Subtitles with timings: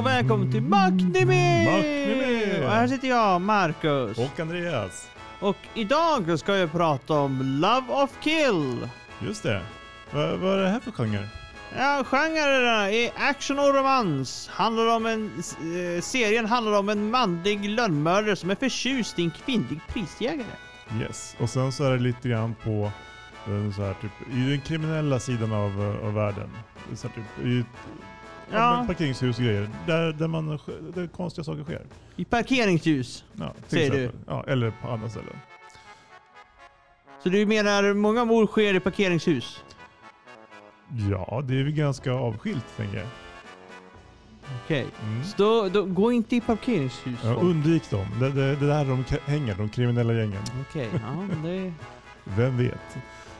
[0.00, 1.64] och välkommen till Macknimi!
[1.64, 2.64] Macknimi!
[2.64, 4.18] Och här sitter jag, Marcus.
[4.18, 5.10] Och Andreas.
[5.40, 8.88] Och idag ska jag prata om Love of Kill.
[9.18, 9.62] Just det.
[10.10, 11.28] Vad, vad är det här för genre?
[11.76, 14.48] Ja, genrerna är action och romans.
[14.52, 19.30] Handlar om en, eh, serien handlar om en manlig lönnmördare som är förtjust i en
[19.30, 20.56] kvinnlig prisjägare.
[21.00, 21.36] Yes.
[21.40, 22.92] Och sen så är det lite grann på
[23.44, 26.50] den, så här, typ, i den kriminella sidan av, eh, av världen.
[26.94, 27.64] Så här, typ, I
[28.52, 28.56] Ja.
[28.58, 28.84] ja.
[28.86, 29.68] parkeringshus och grejer.
[29.86, 30.58] Där, där, man,
[30.94, 31.82] där konstiga saker sker.
[32.16, 33.24] I parkeringsljus.
[33.36, 34.10] Ja, Säger du?
[34.26, 35.36] Ja, eller på andra ställen.
[37.22, 39.62] Så du menar många mord sker i parkeringshus?
[41.10, 43.06] Ja, det är väl ganska avskilt tänker jag.
[44.64, 44.86] Okej.
[45.02, 45.24] Mm.
[45.24, 47.18] Så då, då, gå inte i parkeringshus.
[47.24, 48.06] Ja, undvik dem.
[48.20, 50.42] Det, det, det är där de hänger, de kriminella gängen.
[50.68, 51.72] Okej, ja men det...
[52.36, 52.98] Vem vet?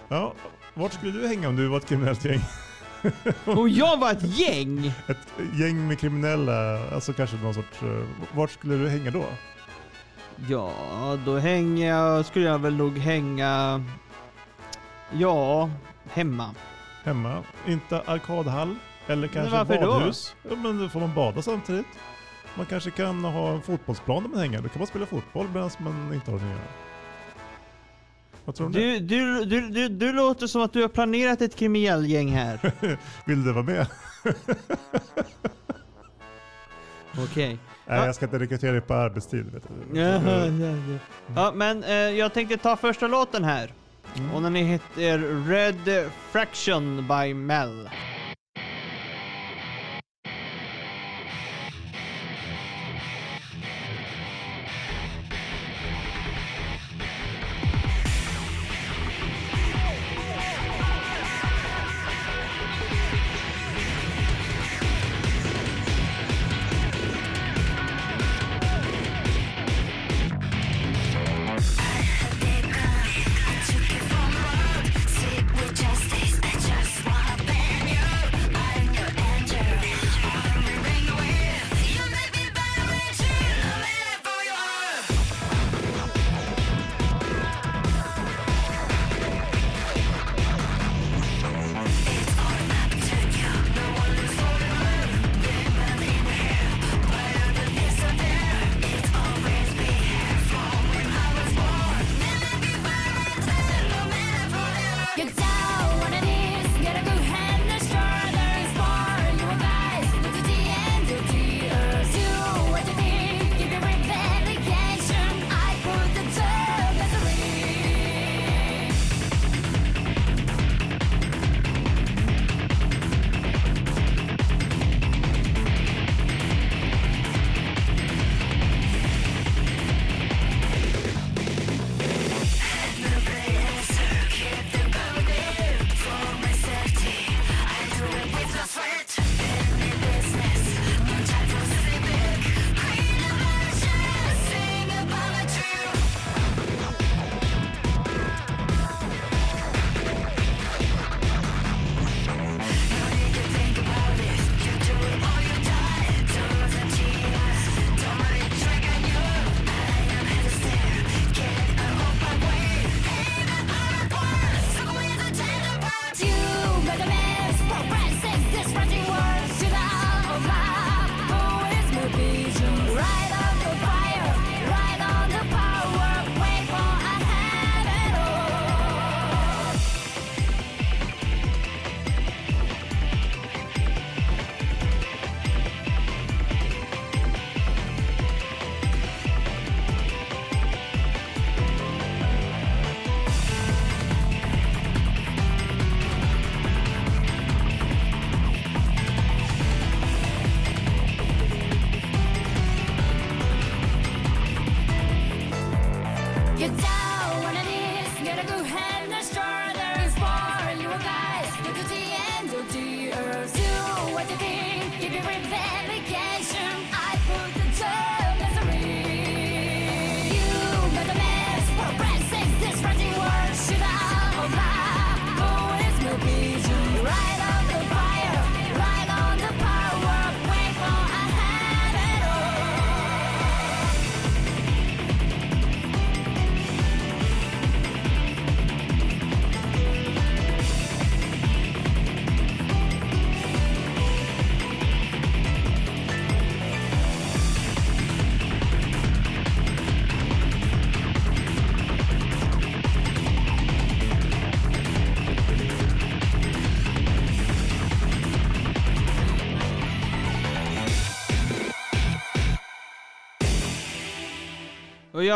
[0.08, 0.32] Ja,
[0.74, 2.40] vart skulle du hänga om du var ett kriminellt gäng?
[3.44, 4.92] Och jag var ett gäng!
[5.08, 7.82] Ett gäng med kriminella, alltså kanske någon sorts...
[7.82, 8.02] eh,
[8.34, 9.24] Vart skulle du hänga då?
[10.48, 10.72] Ja,
[11.26, 13.84] då hänger jag, skulle jag väl nog hänga...
[15.12, 15.70] Ja,
[16.12, 16.54] hemma.
[17.04, 17.42] Hemma?
[17.66, 18.76] Inte arkadhall?
[19.06, 19.86] Eller kanske varför då?
[19.86, 20.34] badhus?
[20.50, 21.86] Ja, men då får man bada samtidigt.
[22.54, 24.62] Man kanske kan ha en fotbollsplan där man hänger.
[24.62, 26.60] Då kan man spela fotboll medan man inte har det att göra.
[28.50, 28.98] Vad tror du?
[28.98, 32.72] Du, du, du, du, du låter som att du har planerat ett kriminellgäng här.
[33.26, 33.86] Vill du vara med?
[37.18, 37.48] Okej.
[37.86, 38.06] Nej, Ja.
[38.06, 39.46] jag ska inte rekrytera dig på arbetstid.
[39.52, 39.98] Vet du.
[40.00, 40.98] Jaha, ja, ja.
[41.36, 43.72] Ja, men eh, jag tänkte ta första låten här.
[44.16, 44.30] Mm.
[44.34, 47.90] Och den heter Red Fraction by Mel.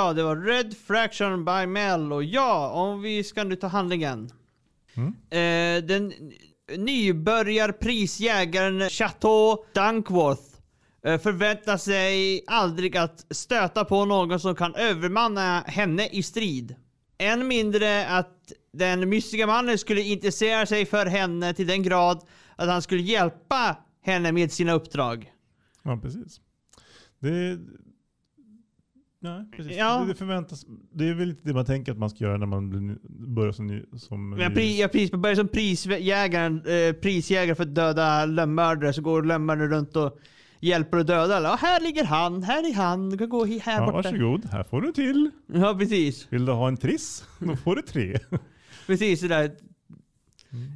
[0.04, 2.12] Ja, det var Red Fraction by Mel.
[2.12, 4.30] Och ja, om vi ska nu ta handlingen.
[4.94, 5.14] Mm.
[5.30, 6.12] Eh, den
[6.76, 10.42] nybörjarprisjägaren Chateau Dunkworth
[11.04, 16.74] eh, förväntar sig aldrig att stöta på någon som kan övermanna henne i strid.
[17.18, 22.24] Än mindre att den mystiska mannen skulle intressera sig för henne till den grad
[22.56, 25.32] att han skulle hjälpa henne med sina uppdrag.
[25.82, 26.40] Ja, precis.
[27.18, 27.58] Det,
[29.24, 29.76] nej, precis.
[29.76, 30.04] Ja.
[30.08, 30.66] Det, förväntas.
[30.92, 32.98] Det är väl lite det man tänker att man ska göra när man
[33.34, 33.82] börjar som.
[33.96, 38.92] Som ny- pri, jag pris, man börjar som prisjägaren, eh, prisjägare för att döda lönnmördare,
[38.92, 40.18] så går lönnmördare runt och
[40.60, 41.56] hjälper att döda alla.
[41.56, 44.10] Här ligger han, här är han, du kan gå här ja, borta.
[44.10, 45.30] varsågod, här får du till.
[45.46, 46.26] Ja, precis.
[46.30, 47.24] Vill du ha en triss?
[47.38, 48.18] Då får du tre.
[48.86, 49.50] Precis sådär.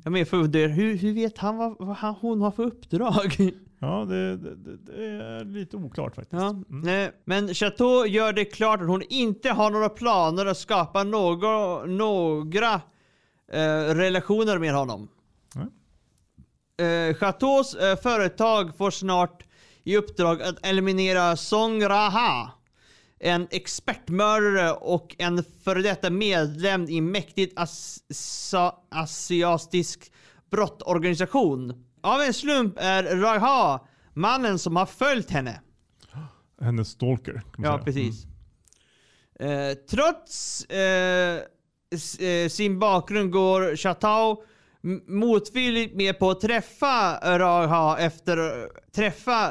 [0.05, 0.17] Mm.
[0.17, 3.53] Jag funderar, hur, hur vet han vad, vad han, hon har för uppdrag?
[3.79, 6.43] Ja, det, det, det, är lite oklart faktiskt.
[6.43, 6.49] Ja.
[6.71, 7.13] Mm.
[7.25, 12.75] Men Chateau gör det klart att hon inte har några planer att skapa några, några
[13.53, 15.09] eh, relationer med honom.
[16.81, 19.45] Eh, Chateaus eh, företag får snart
[19.85, 22.51] i uppdrag att eliminera Song Raha.
[23.21, 28.03] En expertmördare och en före detta medlem i mäktigt as
[28.91, 30.13] asiatisk
[30.51, 31.88] brottorganisation.
[32.03, 33.81] Av en slump är Raha
[34.15, 35.61] mannen som har följt henne.
[36.61, 37.33] Hennes stalker.
[37.33, 37.85] Kan man Ja, säga.
[37.85, 38.25] precis.
[39.41, 41.41] Eh, trots eh,
[42.29, 44.43] eh, sin bakgrund går Chateau
[44.85, 49.49] m- motvilligt med på att träffa Raha efter träffa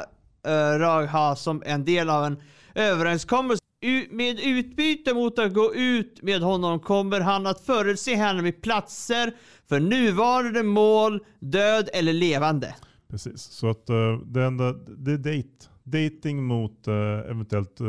[0.48, 2.42] uh, Raha som en del av en
[2.74, 3.62] överenskommelse.
[4.10, 9.32] Med utbyte mot att gå ut med honom kommer han att förutse henne med platser
[9.68, 12.66] för nuvarande mål, död eller levande.
[12.66, 12.78] Mm.
[13.10, 13.42] Precis.
[13.42, 15.48] Så att uh, det enda, det är date.
[15.84, 16.94] Dating mot uh,
[17.30, 17.86] eventuellt uh,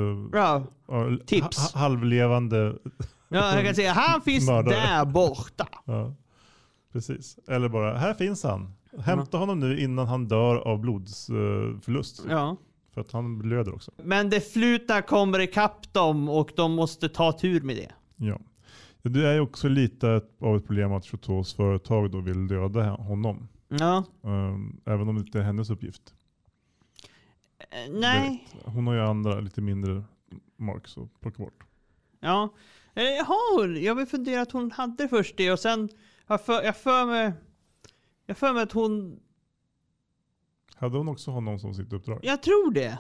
[0.92, 1.58] uh, Tips.
[1.74, 2.76] ha- halvlevande.
[3.30, 4.76] Ja, jag kan säga han finns Mördare.
[4.76, 5.68] där borta.
[5.86, 6.16] Ja.
[6.94, 7.38] Precis.
[7.48, 8.74] Eller bara, här finns han.
[9.00, 12.22] Hämta honom nu innan han dör av blodsförlust.
[12.30, 12.58] Ja.
[13.00, 13.92] För att han blöder också.
[14.04, 17.92] Men det flutna kommer ikapp dem och de måste ta tur med det.
[18.16, 18.40] Ja.
[19.02, 23.48] Det är också lite av ett problem att Choteaus företag då vill döda honom.
[23.68, 24.04] Ja.
[24.22, 26.14] Um, även om det inte är hennes uppgift.
[27.60, 28.48] Eh, Nej.
[28.66, 30.04] Hon har ju andra lite mindre
[30.58, 31.64] marks att plocka bort.
[32.20, 32.50] Ja.
[32.94, 35.90] Eh, Jaha, jag vill fundera att hon hade först det och sen
[36.28, 37.34] jag för, jag för mig
[38.26, 39.20] jag för mig att hon,
[40.80, 42.20] Hade hon också honom som sitt uppdrag?
[42.22, 42.98] jag tror det.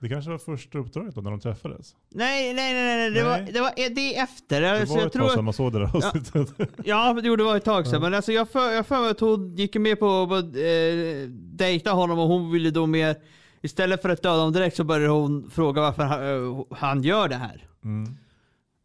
[0.00, 1.96] Det kanske var första uppdraget då när de träffades?
[2.08, 3.44] Nej, nej, nej, nej, det, Nej.
[3.44, 4.60] Var, det var det efter.
[4.60, 6.54] Det Alltså, var jag ett tror, tag sedan man såg det där avsnittet.
[6.84, 7.94] Ja, jo, det var ett tag sedan.
[7.94, 8.00] Ja.
[8.00, 11.90] Men alltså, jag för, jag för mig att hon gick med på att eh, dejta
[11.92, 13.16] honom och hon ville då mer,
[13.60, 17.28] istället för att döda honom direkt så började hon fråga varför han, eh, han gör
[17.28, 17.68] det här.
[17.84, 18.16] Mm.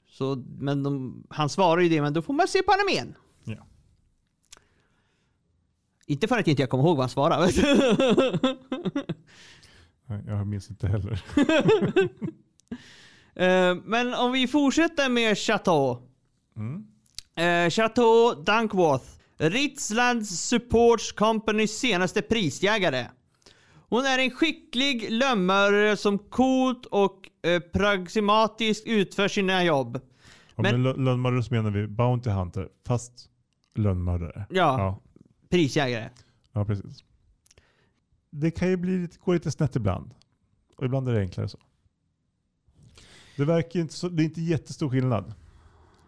[0.09, 3.15] Så, men de, han svarar ju det, men då får man se på honom igen.
[6.07, 7.51] Inte för att inte jag kommer ihåg vad han svarade.
[10.27, 11.21] Jag minns inte heller.
[13.37, 15.97] Eh, men om vi fortsätter med Chateau.
[16.57, 16.85] Mm.
[17.65, 19.05] Eh, Chateau Dunkworth.
[19.37, 23.05] Ritzlands Supports Companys senaste prisjägare.
[23.89, 29.99] Hon är en skicklig lönnmördare som coolt och eh, pragmatiskt utför sina jobb.
[30.55, 33.13] Ja, Men- men lö- lönnmördare så menar vi Bounty Hunter, fast
[33.75, 34.45] lönnmördare.
[34.49, 35.01] Ja, Ja,
[35.49, 36.09] prisjägare.
[36.51, 37.03] ja, precis.
[38.29, 40.13] Det kan ju bli gå lite snett ibland.
[40.77, 41.59] Och ibland är det enklare så.
[43.37, 45.33] Det verkar inte så, det är inte jättestor skillnad.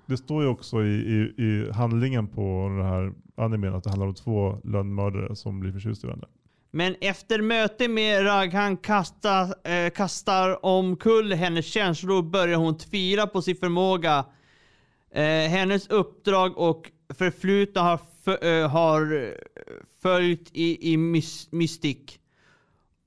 [0.06, 4.08] Det står ju också i, i, i handlingen på den här animen att det handlar
[4.08, 6.27] om två lönnmördare som blir förtjusta i varandra.
[6.72, 9.41] Men efter möte med Raghan kasta,
[9.72, 14.25] eh, kastar omkull hennes känslor börjar hon tvivla på sin förmåga.
[15.12, 19.31] Eh, hennes uppdrag och förflutna har, fö- eh, har eh,
[20.01, 22.19] följt i, i mys- mystik.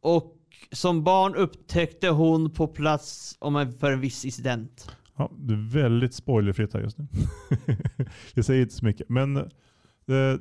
[0.00, 0.37] Och
[0.73, 4.91] som barn upptäckte hon på plats om en, för en viss incident.
[5.17, 7.07] Ja, det är väldigt spoilerfritt här just nu.
[8.35, 9.09] Jag säger inte så mycket.
[9.09, 9.45] Men eh,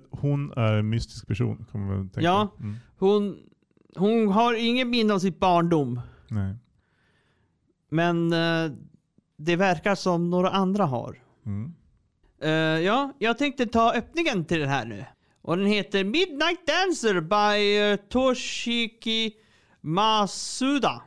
[0.10, 1.66] hon är en mystisk person.
[1.72, 2.26] Kommer man tänka.
[2.26, 2.56] Ja.
[2.60, 2.76] Mm.
[2.98, 3.38] Hon,
[3.96, 6.02] hon har ingen minne av sitt barndom.
[6.30, 6.56] Nej.
[7.90, 8.72] Men eh,
[9.38, 11.18] det verkar som några andra har.
[11.46, 11.74] Mm.
[12.41, 15.05] Eh, ja, jag tänkte ta öppningen till den här nu.
[15.43, 19.33] Och den heter Midnight Dancer by uh, Toshiki
[19.83, 21.05] Masuda.「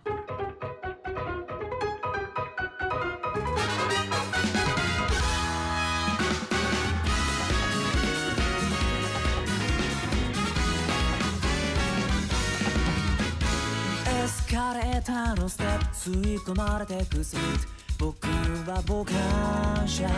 [14.05, 20.10] エスカレーターのステップ吸い込まれてくスピード」 僕は傍観者。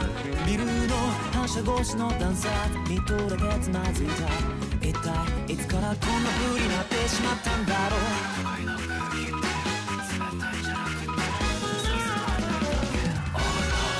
[0.46, 0.96] ビルの
[1.34, 2.48] 反射越しの段差。
[2.88, 4.24] 見とれてつまずいた。
[4.80, 8.00] 一体いつからこんな風になってしまったんだろう。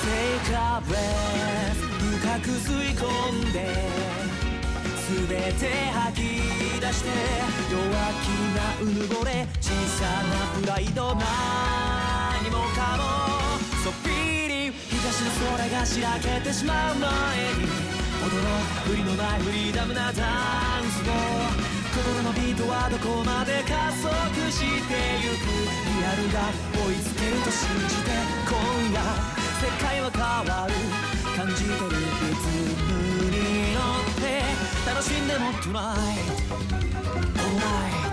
[0.01, 1.77] Take a breath
[2.23, 3.05] 深く吸い込
[3.51, 3.69] んで。
[5.29, 5.29] 全
[5.61, 6.25] て吐き
[6.81, 7.11] 出して。
[7.71, 7.85] 弱
[8.23, 9.47] 気なうぬぼれ。
[9.61, 11.15] 小さなプライド。
[11.15, 12.97] 何もか
[13.29, 13.34] も。
[15.15, 17.69] り東の空がしらけてしまう前に
[18.19, 18.27] 驚
[18.83, 21.05] く振りのないフリーダムなダンスを
[21.95, 24.11] 心のビートはどこまで加速
[24.51, 24.65] して
[25.23, 25.47] ゆく
[25.87, 26.51] リアルが
[26.87, 28.11] 追いつけると信じて
[28.49, 28.59] 今
[28.91, 28.99] 夜
[29.63, 30.75] 世界は変わる
[31.37, 31.95] 感じてるリ
[32.35, 32.43] ズ
[32.83, 34.43] ムに乗って
[34.91, 38.04] 楽しんでも TONIGHTONY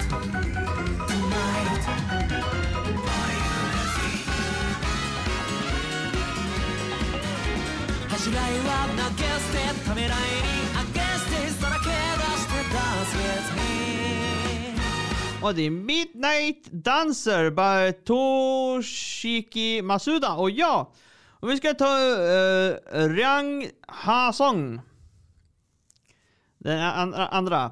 [8.21, 10.19] 走らいは投げ捨てためらいに
[10.93, 11.93] Against it さらけ出
[12.39, 13.67] して Dance with me
[15.43, 20.35] Och det är Midnight Dancer by Toshiki Masuda.
[20.35, 20.93] Och ja,
[21.41, 22.75] och vi ska ta uh,
[23.17, 24.81] Rang Ha Song.
[26.59, 27.65] Den an- andra.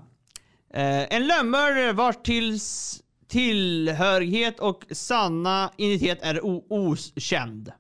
[0.75, 7.73] Eh, en lönnmördare vars tills tillhörighet och sanna identitet är o- okänd.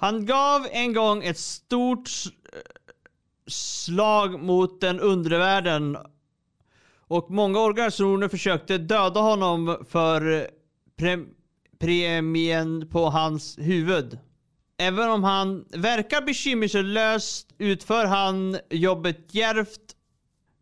[0.00, 2.10] Han gav en gång ett stort
[3.46, 5.96] slag mot den undre världen
[7.08, 10.44] och många organisationer försökte döda honom för eh,
[11.00, 11.26] pre-
[11.78, 14.18] premien på hans huvud.
[14.78, 19.96] Även om han verkar bekymmerslöst utför han jobbet djärvt,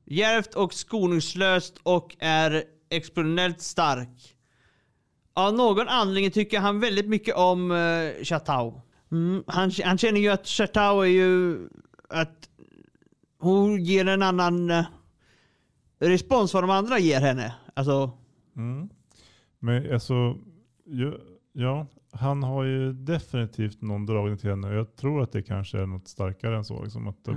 [0.04, 4.36] djärvt och skoningslöst och är exponentiellt stark.
[5.34, 8.85] Av någon anledning tycker han väldigt mycket om eh, uh, Chatau.
[9.16, 11.58] Mm, han, han känner ju att Chatau är ju
[12.08, 12.48] att
[13.38, 14.84] hon ger en annan eh,
[15.98, 17.54] respons vad de andra ger henne.
[17.74, 18.12] Alltså,
[18.56, 18.88] Mm.
[19.58, 20.38] Men alltså,
[20.84, 21.12] ja,
[21.52, 24.72] ja, han har ju definitivt någon dragning till henne.
[24.74, 26.82] Jag tror att det kanske är något starkare än så.
[26.82, 27.34] Liksom att, eh,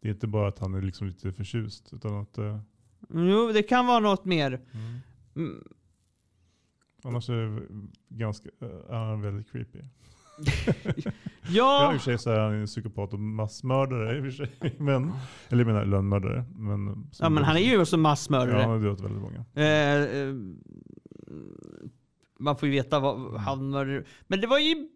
[0.00, 1.92] Det är inte bara att han är liksom lite förtjust.
[1.92, 2.60] Utan att, eh,
[3.08, 4.60] jo, det kan vara något mer.
[5.34, 5.68] Mm,
[7.04, 7.62] annars är det
[8.08, 9.78] ganska, eh, är han väldigt creepy.
[11.50, 14.24] Ja, ja, i och för sig så är han en psykopat och massmördare i och
[14.24, 14.74] för sig.
[14.78, 15.12] Men,
[15.48, 16.44] eller jag menar lönnmördare.
[16.56, 18.60] Men, ja, men han är ju också Ja, massmördare.
[18.60, 19.44] han har dödat väldigt många.
[19.54, 20.34] Eh, eh,
[22.38, 24.04] man får ju veta vad han mördade.
[24.26, 24.88] Men det var ju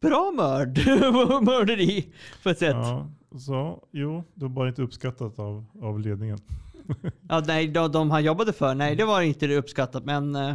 [0.00, 0.78] bra mörd.
[1.44, 2.76] mörderi på ett sätt.
[2.76, 6.38] Ja, Ja, så, jo, det var bara inte uppskattat av, av ledningen.
[7.46, 10.04] nej, de, de han jobbade för, nej det var inte uppskattat.
[10.04, 10.54] Men eh,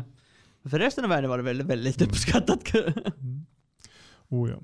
[0.70, 2.60] för resten av världen var det väldigt, väldigt uppskattat.
[4.34, 4.60] Oh ja.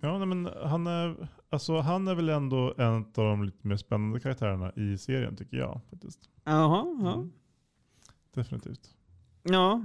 [0.00, 3.76] Ja, nej, men han är, alltså, han är väl ändå en av de lite mer
[3.76, 5.80] spännande karaktärerna i serien tycker jag.
[5.90, 6.30] Faktiskt.
[6.44, 7.14] Jaha, ja.
[7.14, 7.32] Mm.
[8.34, 8.94] Definitivt.
[9.42, 9.84] Ja.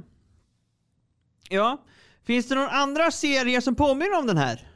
[1.49, 1.83] Ja.
[2.23, 4.67] Finns det några andra serier som påminner om den här?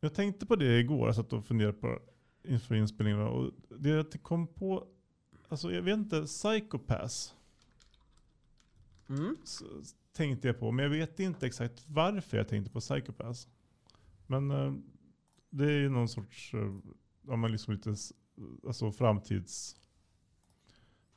[0.00, 1.98] Jag tänkte på det igår, jag satt och funderade på
[2.44, 3.20] inför inspelningen.
[3.20, 4.86] Och det jag kom på,
[5.48, 7.34] alltså jag vet inte, Psychopass
[9.08, 9.36] Mm.
[10.16, 10.72] Tänkte jag på.
[10.72, 13.48] Men jag vet inte exakt varför jag tänkte på Psychopass.
[14.26, 14.72] Men eh,
[15.50, 16.72] det är ju någon sorts, eh,
[17.26, 17.94] ja men liksom lite,
[18.66, 19.76] alltså framtids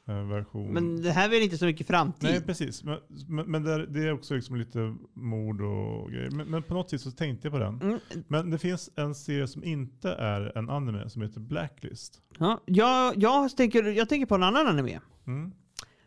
[0.07, 0.73] eh, version.
[0.73, 2.29] Men det här är väl inte så mycket framtid?
[2.29, 6.31] Nej precis, men, men, men det, är, det är också liksom lite mord och grejer.
[6.31, 7.81] Men, men på något vis så tänkte jag på den.
[7.81, 7.99] Mm.
[8.27, 12.21] Men det finns en serie som inte är en anime som heter Blacklist.
[12.37, 14.99] Ja, jag, jag, tänker, jag tänker på en annan anime.
[15.27, 15.51] Mm.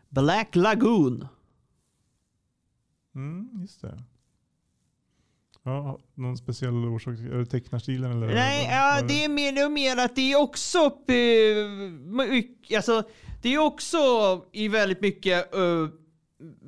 [0.09, 1.27] Black Lagoon.
[3.15, 4.03] Mm, just det.
[5.63, 7.19] Ja, någon speciell orsak?
[7.19, 8.27] Är det tecknarstilen eller?
[8.27, 10.77] Nej, vad- ja, det är mer och mer att det är också
[11.07, 13.03] eh, alltså,
[13.41, 13.97] det är också
[14.51, 15.89] i väldigt mycket uh,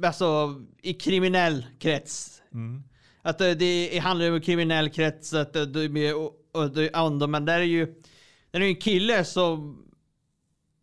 [0.04, 2.42] alltså, i kriminell krets.
[2.54, 2.84] Mm.
[3.22, 6.96] Att eh, det handlar om kriminell krets, att eh, det är med och, det är
[6.96, 7.86] andra, men där är ju
[8.52, 9.82] där är ju en kille som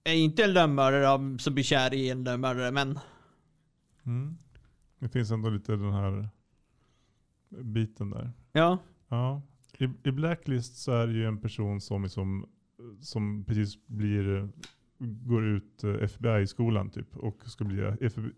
[0.05, 2.99] är inte en lönnmördare som blir kär i en lönnmördare, men
[4.07, 4.37] Mm.
[5.03, 6.29] Det finns ändå lite den här
[7.49, 8.33] biten där.
[8.53, 8.79] ja.
[9.09, 9.43] Ja.
[9.79, 12.47] I, I Blacklist så är det ju en person som, liksom,
[13.01, 14.49] som precis blir,
[14.99, 17.83] går ut eh, FBI-skolan typ och ska bli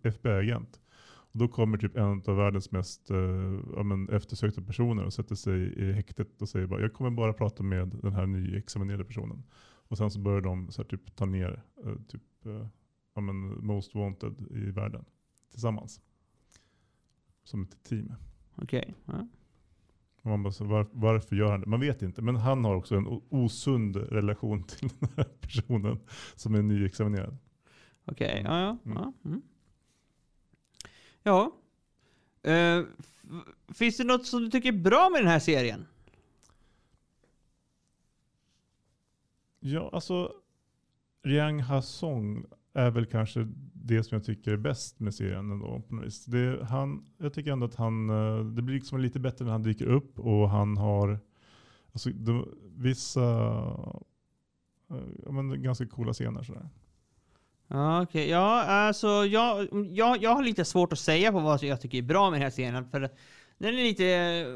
[0.02, 0.80] FBI-agent.
[1.04, 5.34] Och då kommer typ en av världens mest eh, ja, men eftersökta personer och sätter
[5.34, 9.42] sig i häktet och säger bara jag kommer bara prata med den här nyexaminerade personen.
[9.88, 12.66] Och sen så börjar de så här, typ ta ner eh, typ, eh,
[13.14, 15.04] ja, men most wanted i världen
[15.50, 16.00] tillsammans.
[17.44, 18.12] Som ett team.
[18.56, 18.94] Okej.
[19.04, 19.26] Ja.
[20.22, 21.66] Och man bara, så var, varför gör han det?
[21.66, 22.22] Man vet inte.
[22.22, 25.98] Men han har också en osund relation till den här personen
[26.34, 27.36] som är nyexaminerad.
[28.04, 28.78] Okej, ja, ja.
[28.84, 28.98] Mm.
[29.02, 29.12] Ja.
[29.24, 29.42] Mm.
[31.22, 31.52] ja.
[32.98, 33.24] F-
[33.74, 35.86] finns det något som du tycker är bra med den här serien?
[39.60, 40.32] Ja, alltså
[41.22, 45.82] Riang Ha-Song är väl kanske det som jag tycker är bäst med serien ändå.
[45.88, 46.24] På något vis.
[46.24, 49.62] Det, han, jag tycker ändå att han, eh, det blir liksom lite bättre när han
[49.62, 51.18] dyker upp och han har
[51.92, 53.20] alltså, de, vissa
[54.90, 56.42] eh, ja, men, ganska coola scener.
[56.42, 56.68] Sådär.
[57.68, 58.28] Ja, okej.
[58.28, 62.02] Ja, alltså jag, jag, jag har lite svårt att säga på vad jag tycker är
[62.02, 62.90] bra med den här serien.
[62.90, 63.00] För
[63.58, 64.46] den är lite,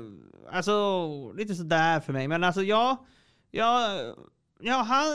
[0.52, 2.28] alltså, lite sådär för mig.
[2.28, 2.96] Men alltså jag,
[3.50, 4.00] jag,
[4.60, 5.06] ja, han,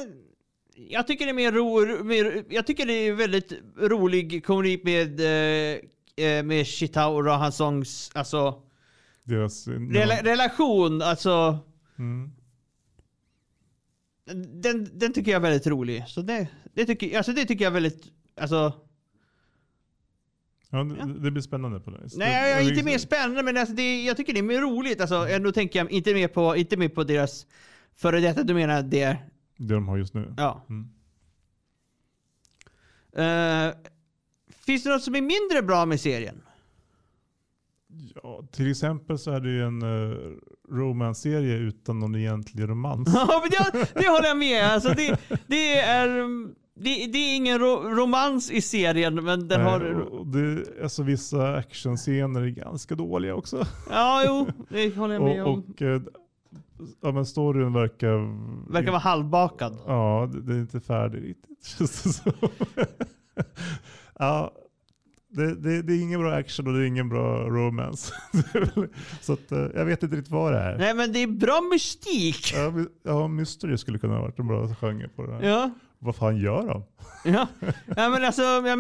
[0.76, 5.20] jag tycker det är mer ro, mer, jag tycker det är väldigt rolig komedi med,
[5.20, 5.80] eh,
[6.26, 8.64] eh, med Shitao och Rahan Songs, alltså,
[9.24, 11.60] Deras, rela, relation, alltså,
[12.00, 12.32] mm.
[14.62, 16.04] den, den tycker jag är väldigt rolig.
[16.08, 18.04] Så det, det tycker, alltså det tycker jag är väldigt,
[18.42, 18.74] alltså,
[20.70, 22.10] ja, det, det blir spännande på det.
[22.16, 25.02] Nej, jag är inte mer spännande, men alltså det, jag tycker det är mer roligt.
[25.02, 27.46] Alltså, ändå tänker jag inte mer på, inte mer på deras
[27.96, 29.18] före detta, du menar det,
[29.58, 30.34] Det de har just nu.
[30.38, 30.66] ja.
[30.70, 30.90] Mm.
[33.16, 33.74] Eh,
[34.66, 36.42] finns det något som är mindre bra med serien?
[38.24, 40.32] Ja, till exempel så är det ju en uh,
[40.70, 43.10] romance-serie utan någon egentlig romans.
[43.14, 44.64] Ja, men det, det håller jag med.
[44.66, 46.08] Alltså det, det är...
[46.76, 49.80] Det, det är ingen ro, romans i serien, men den Nej, har...
[50.26, 53.68] det, alltså vissa actionscener är ganska dåliga också.
[53.90, 55.64] Ja, jo, det håller jag med Och, om.
[55.70, 56.02] och eh,
[57.02, 58.18] ja, men storyn verkar...
[58.74, 59.78] Verkar vara halvbakad.
[59.88, 61.66] Ja, det, det är inte färdig riktigt.
[61.78, 62.32] känns det som.
[64.20, 64.52] ja,
[65.30, 68.14] det, det, det är ingen bra action och det är ingen bra romance.
[69.22, 70.78] Så att, eh, jag vet inte riktigt vad det är.
[70.78, 72.54] Nej, men det är bra mystik.
[72.56, 75.42] Ja, my- ja, mystery skulle kunna ha varit en bra genre på det här.
[75.44, 75.72] Ja.
[76.00, 76.84] Vad fan gör de?
[77.32, 77.48] Ja.
[77.96, 78.80] ja men alltså jag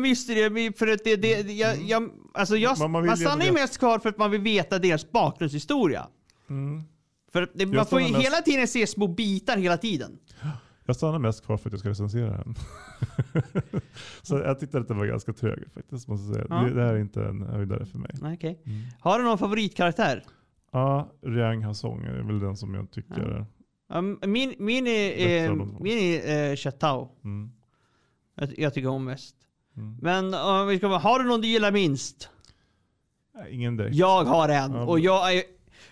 [0.50, 3.78] det för att det, det, jag, jag, alltså jag, Man- man, man stannar ju mest
[3.78, 6.08] kvar för att man vill veta deras bakgrundshistoria.
[6.50, 6.84] Mm.
[7.34, 10.18] För det, man får ju mest- hela tiden se små bitar hela tiden.
[10.86, 12.56] Jag stannar mest kvar för att jag ska recensera den.
[14.22, 16.08] så jag tyckte att det var ganska trög faktiskt.
[16.08, 16.46] Måste säga.
[16.50, 16.56] Ja.
[16.56, 18.12] Det, det här är inte en höjdare för mig.
[18.36, 18.62] Okej.
[18.66, 18.82] Mm.
[19.00, 20.24] Har du någon favoritkaraktär?
[20.72, 23.46] Ja, Riang Hasong är väl den som jag tycker
[23.90, 24.02] Ja.
[24.28, 27.12] min, min är, eh, min är eh, Chatao.
[27.24, 27.52] Mm.
[28.36, 29.36] Jag, jag tycker om mest.
[29.78, 29.98] Mm.
[30.02, 32.30] Men om vi ska har du någon du gillar minst?
[33.50, 33.96] Ingen direkt.
[33.96, 34.72] Jag har en.
[34.72, 35.44] Ja, Och jag, är,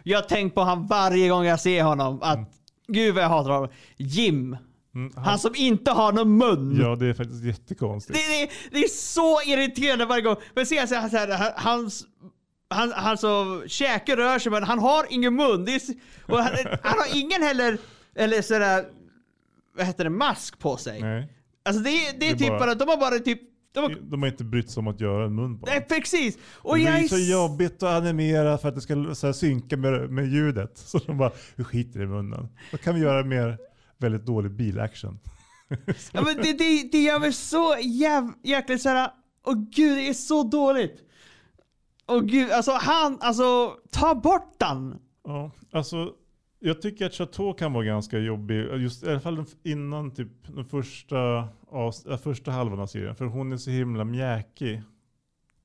[0.03, 2.19] jag har tänkt på han varje gång jag ser honom.
[2.21, 2.49] Att Mm.
[2.87, 3.69] gud vad jag hatar honom.
[3.97, 4.57] Jim.
[4.95, 6.79] Mm, han, Han som inte har någon mun.
[6.81, 8.19] ja, det är faktiskt jättekonstigt.
[8.19, 10.35] Det, det, det är så irriterande varje gång.
[10.55, 12.05] Men ser jag så här, så här, hans,
[12.69, 15.65] han, han så, käke rör sig men han har ingen mun.
[15.65, 15.81] Det är,
[16.27, 17.77] och han, han har ingen heller,
[18.15, 18.85] eller sådär,
[19.77, 21.01] vad heter det, mask på sig.
[21.01, 21.33] Nej.
[21.65, 23.41] Alltså det, är- det Det är är typ bara- bara, de har bara typ,
[23.73, 26.37] de har, De har inte brytt sig om att göra en mun på nej, precis.
[26.55, 30.09] Och det är så jobbigt att animera för att det ska så här, synka med,
[30.09, 30.77] med ljudet.
[30.77, 32.47] Så de bara, vi skiter i munnen.
[32.71, 33.57] Då kan vi göra mer
[33.97, 35.19] väldigt dålig bilaction.
[36.11, 39.11] Ja, men det, det, det gör mig så jäv, jäkligt såhär,
[39.45, 40.99] åh gud det är så dåligt.
[42.07, 44.95] Åh gud, alltså han, alltså ta bort den.
[45.23, 46.13] Ja, alltså
[46.63, 48.55] jag tycker att Chateau kan vara ganska jobbig.
[48.81, 51.15] Just, I alla fall innan typ den första,
[51.69, 53.15] avs- äh, första halvan av serien.
[53.15, 54.81] För hon är så himla mjäkig.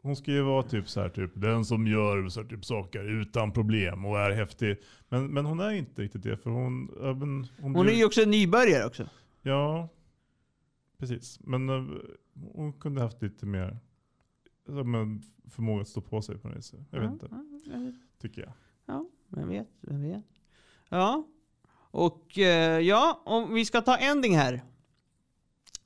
[0.02, 3.04] Hon ska ju vara typ så här, typ den som gör så här, typ saker
[3.20, 4.76] utan problem och är häftig.
[5.08, 6.36] Men, men hon är inte riktigt det.
[6.36, 9.08] För hon, även, hon, Hon är ju också en nybörjare också.
[9.42, 9.88] Ja,
[10.98, 11.40] precis.
[11.40, 11.84] Men eh,
[12.54, 13.78] hon kunde haft lite mer
[14.66, 16.74] som en förmåga att stå på sig på något vis.
[16.90, 17.92] Jag vet inte, Ja, ja, ja.
[18.20, 18.52] tycker jag.
[18.86, 20.24] Ja, vem vet, vem vet.
[20.88, 21.24] Ja.
[21.90, 24.62] Och eh, ja, om vi ska ta ending här.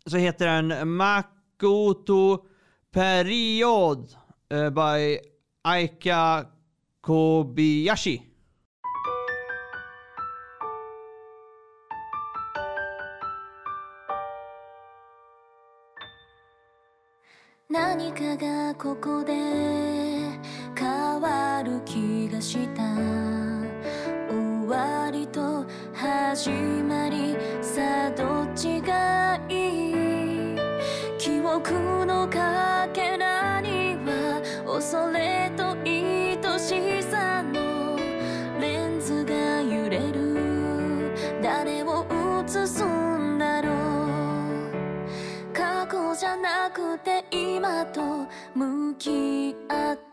[0.07, 2.47] Så heter den Makoto
[2.91, 4.17] Period
[4.49, 5.19] eh, by
[5.63, 6.47] Aika
[7.01, 8.27] Kobayashi.
[17.69, 18.37] Nanika
[26.31, 29.95] 始まりさあどっちがいい
[31.19, 37.97] 記憶のかけらには恐れと愛しさの
[38.61, 41.17] レンズが揺れる。
[41.43, 42.07] 誰を
[42.45, 45.53] 映すんだろう。
[45.53, 50.10] 過去じゃなくて今と向き合って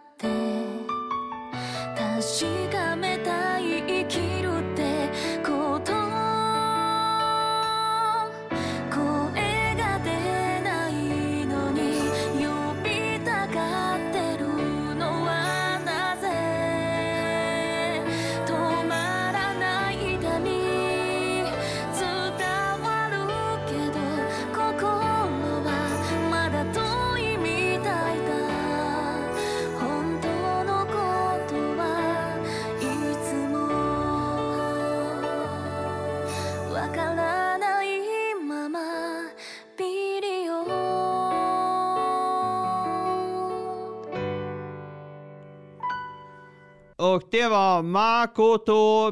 [47.15, 49.11] Och det var Makoto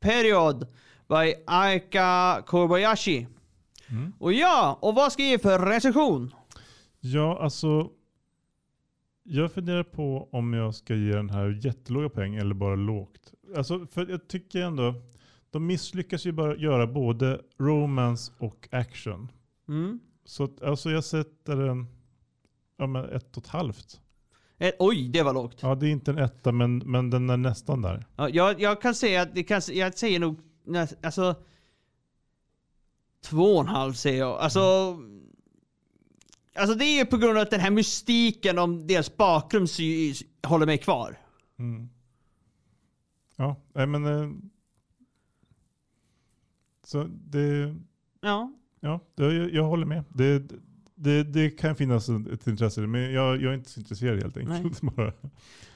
[0.00, 0.66] Period
[1.08, 3.26] by Aika Kobayashi.
[3.88, 4.12] Mm.
[4.18, 6.34] Och ja, och vad ska jag ge för recension?
[7.00, 7.90] Ja, alltså.
[9.24, 13.32] Jag funderar på om jag ska ge den här jättelåga poäng eller bara lågt.
[13.56, 14.94] Alltså, för jag tycker ändå,
[15.50, 19.32] de misslyckas ju bara göra både romance och action.
[19.68, 20.00] Mm.
[20.24, 21.86] Så alltså jag sätter en,
[22.76, 24.00] ja men ett och ett halvt.
[24.62, 25.58] Eh, oj, det var lågt.
[25.62, 28.06] Ja, det är inte en etta men, men den är nästan där.
[28.16, 30.40] Ja, jag, jag kan säga att det kan, jag säger nog
[31.02, 31.34] alltså
[33.24, 34.38] två och en halv säger jag.
[34.38, 34.60] Alltså,
[36.56, 39.68] alltså det är ju på grund av att den här mystiken om deras bakgrund
[40.46, 41.18] håller mig kvar.
[41.58, 41.88] Mm.
[43.36, 44.04] Ja, nej men.
[44.06, 44.30] eh,
[46.84, 47.74] Så det,
[48.20, 48.52] Ja.
[48.80, 50.04] ja, det, jag, jag håller med.
[50.08, 50.42] Det,
[50.94, 54.80] det, det kan finnas ett intresse men jag, jag är inte så intresserad helt enkelt.
[54.96, 55.12] Bara.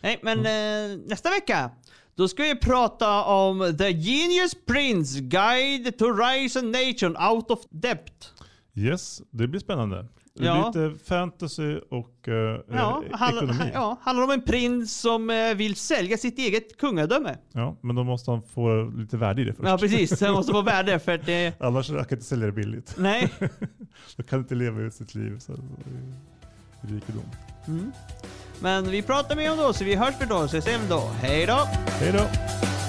[0.00, 1.70] Nej, men eh, nästa vecka
[2.14, 7.60] då ska vi prata om The Genius Prince Guide to Rise and Nation Out of
[7.70, 8.32] Debt.
[8.74, 10.06] Yes, det blir spännande.
[10.38, 10.66] Det Ja.
[10.74, 13.70] lite fantasy och eh, Ja, eh, handlar, ekonomi.
[13.74, 13.80] Ja.
[13.80, 17.36] ja, handlar om en prins som eh, vill sälja sitt eget kungadöme.
[17.80, 19.68] men då måste han få lite värde i det först.
[19.68, 20.10] Ja, precis.
[20.18, 21.52] Det måste vara värde för att det...
[21.60, 22.94] Annars kan jag inte sälja det billigt.
[22.98, 23.32] Nej.
[24.16, 25.56] Då kan inte leva ut sitt liv så, i
[26.94, 27.22] rikedom.
[27.66, 27.92] Mm.
[28.60, 31.10] Men vi pratar mer om då, så vi hörs för då, så ses vi då.
[31.20, 31.58] Hej då!
[32.00, 32.85] Hej då!